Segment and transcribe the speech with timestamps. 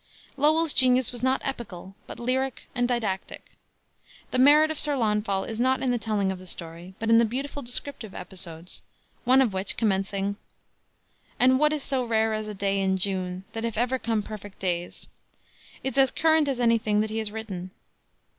[0.35, 3.51] Lowell's genius was not epical, but lyric and didactic.
[4.31, 7.19] The merit of Sir Launfal is not in the telling of the story, but in
[7.19, 8.81] the beautiful descriptive episodes,
[9.25, 10.37] one of which, commencing,
[11.39, 13.43] "And what is so rare as a day in June?
[13.53, 15.05] Then if ever come perfect days;"
[15.83, 17.69] is as current as any thing that he has written.